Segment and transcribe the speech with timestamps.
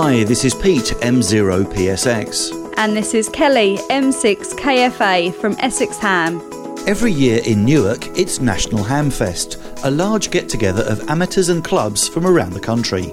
[0.00, 2.72] Hi, this is Pete, M0PSX.
[2.76, 6.40] And this is Kelly, M6KFA from Essex Ham.
[6.86, 11.64] Every year in Newark, it's National Ham Fest, a large get together of amateurs and
[11.64, 13.06] clubs from around the country.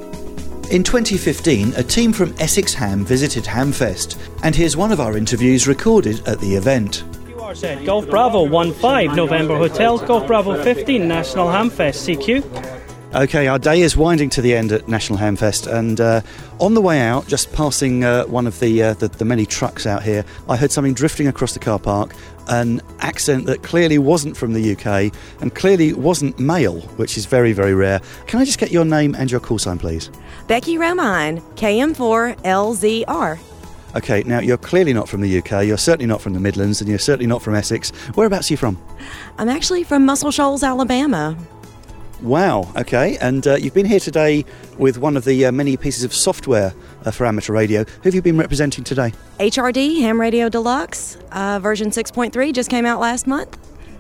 [0.70, 5.68] In 2015, a team from Essex Ham visited Hamfest, and here's one of our interviews
[5.68, 7.04] recorded at the event.
[7.56, 12.75] Said Golf Bravo 1-5 November Hotel, Golf Bravo 15 National Hamfest CQ.
[13.16, 16.20] Okay, our day is winding to the end at National Hamfest, and uh,
[16.60, 19.88] on the way out, just passing uh, one of the, uh, the, the many trucks
[19.88, 22.14] out here, I heard something drifting across the car park,
[22.50, 27.54] an accent that clearly wasn't from the UK and clearly wasn't male, which is very
[27.54, 28.02] very rare.
[28.28, 30.12] Can I just get your name and your call sign, please?
[30.50, 33.40] Becky Romine, KM4LZR.
[33.96, 36.90] Okay, now you're clearly not from the UK, you're certainly not from the Midlands, and
[36.90, 37.92] you're certainly not from Essex.
[38.16, 38.78] Whereabouts are you from?
[39.38, 41.38] I'm actually from Muscle Shoals, Alabama.
[42.22, 43.18] Wow, okay.
[43.18, 44.46] And uh, you've been here today
[44.78, 47.84] with one of the uh, many pieces of software uh, for amateur radio.
[47.84, 49.14] Who have you been representing today?
[49.40, 53.58] HRD, Ham Radio Deluxe, uh, version 6.3 just came out last month.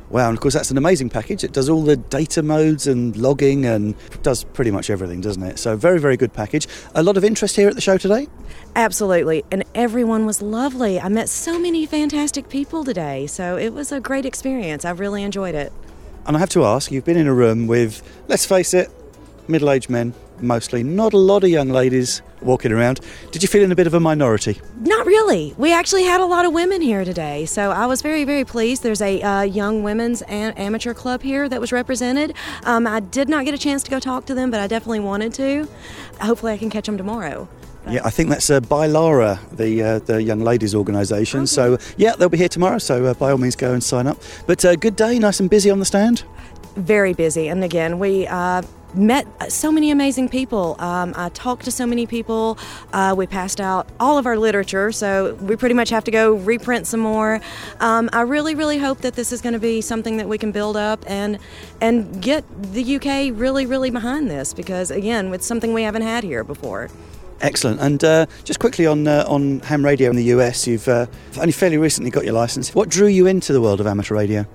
[0.09, 1.43] Wow, and of course that's an amazing package.
[1.43, 5.57] It does all the data modes and logging and does pretty much everything, doesn't it?
[5.57, 6.67] So, very, very good package.
[6.93, 8.27] A lot of interest here at the show today?
[8.75, 9.43] Absolutely.
[9.51, 10.99] And everyone was lovely.
[10.99, 13.25] I met so many fantastic people today.
[13.25, 14.85] So, it was a great experience.
[14.85, 15.73] I really enjoyed it.
[16.27, 18.89] And I have to ask, you've been in a room with, let's face it,
[19.47, 22.99] middle aged men mostly, not a lot of young ladies walking around.
[23.31, 24.59] Did you feel in a bit of a minority?
[24.79, 25.53] Not really.
[25.57, 28.83] We actually had a lot of women here today, so I was very, very pleased.
[28.83, 32.33] There's a uh, young women's amateur club here that was represented.
[32.63, 35.01] Um, I did not get a chance to go talk to them, but I definitely
[35.01, 35.67] wanted to.
[36.21, 37.47] Hopefully, I can catch them tomorrow.
[37.89, 41.41] Yeah, I think that's uh, by Lara, the uh, the young ladies' organisation.
[41.41, 41.47] Okay.
[41.47, 42.79] So yeah, they'll be here tomorrow.
[42.79, 44.17] So uh, by all means, go and sign up.
[44.47, 46.23] But uh, good day, nice and busy on the stand.
[46.75, 48.63] Very busy, and again, we uh,
[48.95, 50.75] met so many amazing people.
[50.79, 52.57] Um, I talked to so many people.
[52.91, 56.33] Uh, we passed out all of our literature, so we pretty much have to go
[56.33, 57.39] reprint some more.
[57.79, 60.51] Um, I really, really hope that this is going to be something that we can
[60.51, 61.37] build up and
[61.81, 62.43] and get
[62.73, 66.89] the UK really, really behind this because again, it's something we haven't had here before.
[67.41, 67.81] Excellent.
[67.81, 71.07] And uh, just quickly on uh, on ham radio in the US, you've uh,
[71.37, 72.73] only fairly recently got your license.
[72.73, 74.45] What drew you into the world of amateur radio?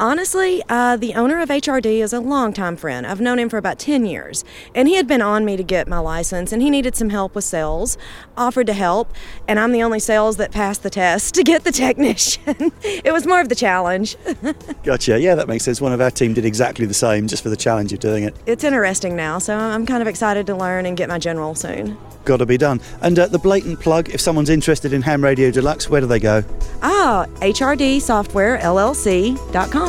[0.00, 3.04] Honestly, uh, the owner of HRD is a longtime friend.
[3.04, 4.44] I've known him for about 10 years.
[4.72, 7.34] And he had been on me to get my license, and he needed some help
[7.34, 7.98] with sales.
[8.36, 9.12] Offered to help,
[9.48, 12.70] and I'm the only sales that passed the test to get the technician.
[12.82, 14.16] it was more of the challenge.
[14.84, 15.18] gotcha.
[15.18, 15.80] Yeah, that makes sense.
[15.80, 18.36] One of our team did exactly the same, just for the challenge of doing it.
[18.46, 21.98] It's interesting now, so I'm kind of excited to learn and get my general soon.
[22.24, 22.80] Got to be done.
[23.00, 26.20] And uh, the blatant plug if someone's interested in Ham Radio Deluxe, where do they
[26.20, 26.44] go?
[26.82, 29.87] Ah, HRDSoftwareLLC.com.